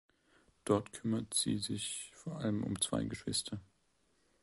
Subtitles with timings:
[0.65, 3.61] Dort kümmert sie sich vor allem um zwei Geschwister.